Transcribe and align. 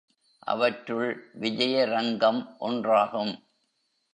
அவற்றுள் 0.39 1.31
விஜயரங்கம் 1.39 2.41
ஒன்றாகும். 2.59 3.33